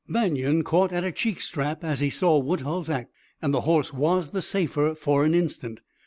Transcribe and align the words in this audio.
Banion 0.09 0.63
caught 0.63 0.91
at 0.91 1.03
a 1.03 1.11
cheek 1.11 1.41
strap 1.41 1.83
as 1.83 1.99
he 1.99 2.09
saw 2.09 2.39
Woodhull's 2.39 2.89
act, 2.89 3.13
and 3.39 3.53
the 3.53 3.61
horse 3.61 3.93
was 3.93 4.29
the 4.29 4.41
safer 4.41 4.95
for 4.95 5.25
an 5.25 5.35
instant. 5.35 5.79